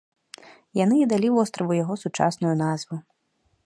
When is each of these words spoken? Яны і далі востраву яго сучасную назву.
Яны 0.83 0.95
і 1.03 1.09
далі 1.13 1.29
востраву 1.37 1.79
яго 1.83 2.01
сучасную 2.07 2.55
назву. 2.67 2.95